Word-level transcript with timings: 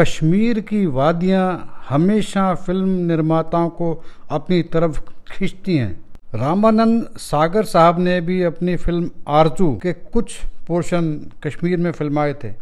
कश्मीर 0.00 0.60
की 0.60 0.84
वादियाँ 0.88 1.46
हमेशा 1.88 2.54
फ़िल्म 2.56 2.88
निर्माताओं 3.06 3.68
को 3.70 3.92
अपनी 4.30 4.62
तरफ़ 4.72 5.00
खींचती 5.30 5.76
हैं। 5.76 5.92
रामानंद 6.34 7.08
सागर 7.18 7.64
साहब 7.64 7.98
ने 7.98 8.20
भी 8.20 8.42
अपनी 8.42 8.76
फ़िल्म 8.76 9.10
आरज़ू 9.28 9.72
के 9.82 9.92
कुछ 9.92 10.36
पोर्शन 10.66 11.10
कश्मीर 11.44 11.78
में 11.78 11.90
फिल्माए 11.92 12.34
थे। 12.44 12.52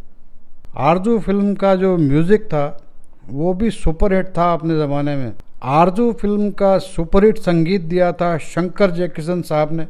आरज़ू 0.77 1.17
फ़िल्म 1.19 1.53
का 1.55 1.75
जो 1.75 1.95
म्यूज़िक 1.97 2.43
था, 2.43 2.79
वो 3.29 3.53
भी 3.53 3.69
सुपरहिट 3.71 4.27
था 4.37 4.51
अपने 4.53 4.77
ज़माने 4.77 5.15
में। 5.15 5.31
आरज़ू 5.63 6.11
फ़िल्म 6.13 6.49
का 6.51 6.77
सुपरहिट 6.79 7.37
संगीत 7.37 7.81
दिया 7.83 8.11
था 8.13 8.37
शंकर 8.37 8.91
जयकिशन 8.91 9.41
साहब 9.41 9.71
ने। 9.73 9.87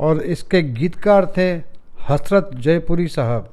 और 0.00 0.22
इसके 0.22 0.62
गीतकार 0.62 1.32
थे 1.36 1.50
हसरत 2.08 2.50
जयपुरी 2.54 3.08
साहब। 3.08 3.48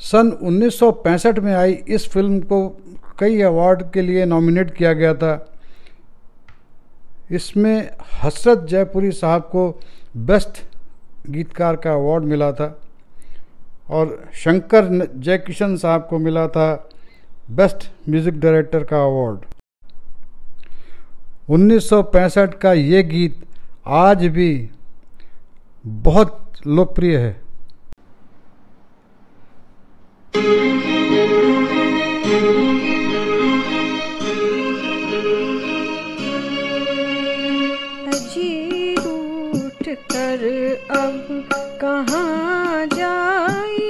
सन 0.00 0.30
1965 0.42 1.38
में 1.38 1.54
आई। 1.54 1.72
इस 1.72 2.08
फ़िल्म 2.10 2.40
को 2.40 2.68
कई 3.18 3.40
अवार्ड 3.42 3.82
के 3.92 4.02
लिए 4.02 4.24
नॉमिनेट 4.24 4.74
किया 4.74 4.92
गया 4.92 5.14
था। 5.14 5.34
इसमें 7.30 7.90
हसरत 8.22 8.66
जयपुरी 8.68 9.10
साहब 9.12 9.42
को 9.52 9.68
बेस्ट 10.16 10.62
गीतकार 11.30 11.76
का 11.76 11.92
अवार्ड 11.92 12.24
मिला 12.24 12.50
था 12.52 12.66
और 13.90 14.30
शंकर 14.34 15.06
जयकिशन 15.16 15.76
साहब 15.76 16.06
को 16.10 16.18
मिला 16.18 16.46
था 16.48 16.88
बेस्ट 17.50 17.90
म्यूज़िक 18.08 18.40
डायरेक्टर 18.40 18.84
का 18.84 19.02
अवार्ड। 19.04 19.38
1965 21.50 22.54
का 22.54 22.72
ये 22.72 23.02
गीत 23.02 23.44
आज 23.86 24.26
भी 24.26 24.70
बहुत 25.84 26.60
लोकप्रिय 26.66 27.16
है। 27.16 27.41
अजी 30.34 30.44
रूठ 38.98 39.88
कर 40.12 40.44
अब 40.90 41.48
कहाँ 41.80 42.86
जाइएगा? 42.86 43.84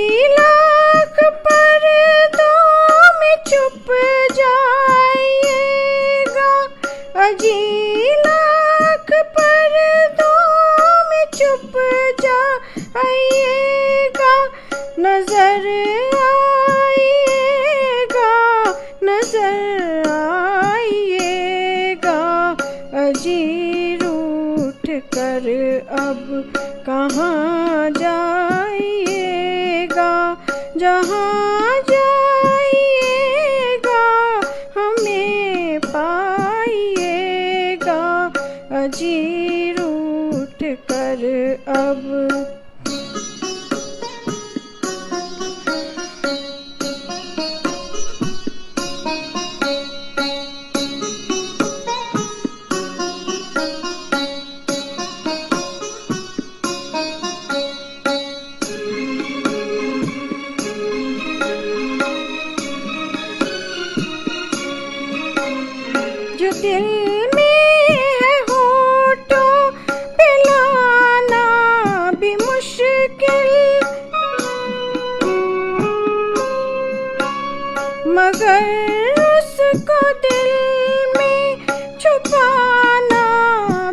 नज़र 19.04 20.08
आइएगा। 20.10 22.14
अजी 23.02 23.96
रूठ 23.96 24.88
कर 25.14 25.46
अब 26.00 26.18
कहाँ 26.86 27.90
जाइएगा? 27.90 30.10
जहाँ 30.76 31.80
जाइएगा 31.90 34.02
हमें 34.76 35.80
पाइएगा। 35.86 38.02
अजी 38.82 39.16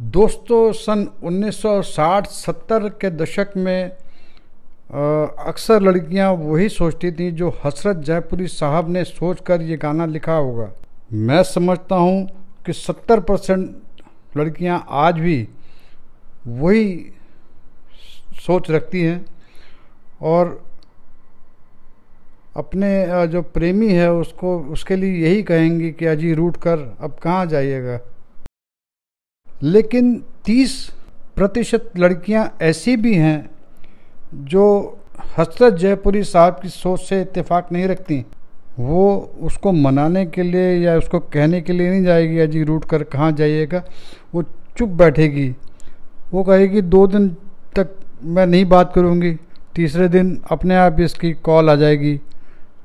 दोस्तों, 0.00 0.72
सन 0.72 1.00
1960-70 1.24 2.88
के 3.00 3.10
दशक 3.10 3.48
में 3.56 4.03
अक्सर 4.90 5.82
लड़कियाँ 5.82 6.30
वही 6.32 6.68
सोचती 6.68 7.10
थी 7.12 7.30
जो 7.30 7.48
हसरत 7.64 7.96
जयपुरी 7.96 8.46
साहब 8.48 8.88
ने 8.88 9.04
सोचकर 9.04 9.62
ये 9.62 9.76
गाना 9.76 10.06
लिखा 10.06 10.34
होगा। 10.34 10.70
मैं 11.12 11.42
समझता 11.42 11.96
हूँ 11.96 12.26
कि 12.66 12.72
70 12.72 13.20
परसेंट 13.20 14.36
लड़कियाँ 14.36 14.84
आज 14.90 15.18
भी 15.18 15.48
वही 16.46 17.12
सोच 18.46 18.70
रखती 18.70 19.02
हैं 19.02 19.24
और 20.22 20.62
अपने 22.56 23.26
जो 23.28 23.42
प्रेमी 23.42 23.92
है 23.92 24.12
उसको, 24.12 24.58
उसके 24.60 24.96
लिए 24.96 25.26
यही 25.26 25.42
कहेंगी 25.42 25.90
कि 25.92 26.06
अजी 26.06 26.32
रूट 26.34 26.56
कर, 26.56 26.96
अब 27.00 27.16
कहाँ 27.22 27.46
जाइएगा। 27.46 27.98
लेकिन 29.62 30.14
30 30.44 30.76
प्रतिशत 31.36 31.92
लड़कियाँ 31.98 32.46
ऐसी 32.62 32.96
भी 32.96 33.14
हैं 33.14 33.53
जो 34.34 34.98
हसरत 35.38 35.74
जयपुरी 35.74 36.22
साहब 36.24 36.58
की 36.62 36.68
सोच 36.68 37.00
से 37.00 37.20
इत्तेफाक 37.20 37.72
नहीं 37.72 37.86
रखती, 37.88 38.24
वो 38.78 39.34
उसको 39.40 39.72
मनाने 39.72 40.24
के 40.26 40.42
लिए 40.42 40.76
या 40.78 40.96
उसको 40.98 41.18
कहने 41.20 41.60
के 41.60 41.72
लिए 41.72 41.90
नहीं 41.90 42.02
जाएगी, 42.04 42.38
अजी 42.38 42.62
रूट 42.62 42.84
कर 42.84 43.02
कहाँ 43.02 43.30
जाइएगा? 43.32 43.82
वो 44.34 44.42
चुप 44.76 44.88
बैठेगी। 44.88 45.54
वो 46.32 46.42
कहेगी, 46.44 46.80
दो 46.82 47.06
दिन 47.06 47.28
तक 47.76 47.94
मैं 48.22 48.46
नहीं 48.46 48.64
बात 48.64 48.92
करूँगी, 48.94 49.32
तीसरे 49.74 50.08
दिन 50.08 50.38
अपने 50.50 50.76
आप 50.76 51.00
इसकी 51.00 51.32
कॉल 51.32 51.70
आ 51.70 51.74
जाएगी 51.74 52.20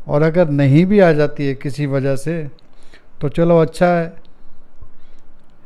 और 0.08 0.22
अगर 0.22 0.50
नहीं 0.50 0.86
भी 0.86 1.00
आ 1.00 1.12
जाती 1.12 1.48
है 1.48 1.54
किसी 1.56 1.86
वजह 1.86 2.16
से 2.16 2.48
तो 3.22 3.30
चलो 3.30 3.58
अच्छा 3.58 3.88
है, 3.88 4.14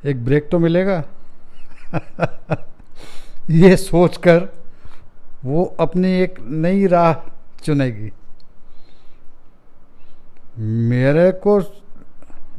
एक 0.06 0.24
ब्रेक 0.26 0.50
तो 0.52 0.60
मिलेगा। 0.60 1.04
ये 3.52 3.76
सोचकर 3.78 4.48
वो 5.44 5.63
अपनी 5.80 6.12
एक 6.13 6.36
नई 6.42 6.86
राह 6.88 7.13
चुनेगी। 7.63 8.12
मेरे 10.60 11.31
को, 11.45 11.60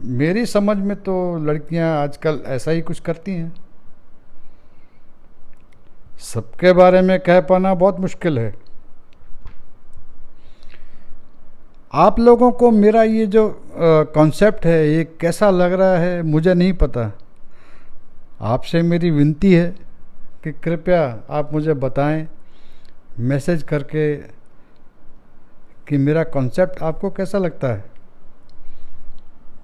मेरी 0.00 0.44
समझ 0.46 0.76
में 0.76 0.96
तो 0.96 1.14
लड़कियाँ 1.38 1.90
आजकल 2.02 2.40
ऐसा 2.46 2.70
ही 2.70 2.82
कुछ 2.82 3.00
करती 3.00 3.32
हैं। 3.32 3.52
सबके 6.22 6.72
बारे 6.72 7.00
में 7.02 7.18
कह 7.20 7.40
पाना 7.40 7.74
बहुत 7.74 8.00
मुश्किल 8.00 8.38
है। 8.38 8.52
आप 11.94 12.18
लोगों 12.20 12.50
को 12.52 12.70
मेरा 12.70 13.02
ये 13.02 13.26
जो 13.26 13.48
कॉन्सेप्ट 14.14 14.66
है, 14.66 14.88
ये 14.88 15.04
कैसा 15.20 15.50
लग 15.50 15.72
रहा 15.72 15.96
है, 15.96 16.22
मुझे 16.22 16.54
नहीं 16.54 16.72
पता। 16.72 17.10
आपसे 18.40 18.82
मेरी 18.82 19.10
विनती 19.10 19.52
है 19.52 19.68
कि 20.44 20.52
कृपया 20.52 21.02
आप 21.30 21.52
मुझे 21.52 21.74
बताएँ। 21.74 22.26
मैसेज 23.18 23.62
करके 23.62 24.16
कि 25.88 25.96
मेरा 25.96 26.24
कॉन्सेप्ट 26.24 26.82
आपको 26.82 27.10
कैसा 27.10 27.38
लगता 27.38 27.68
है? 27.68 27.84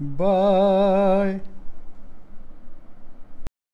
बाय 0.02 1.41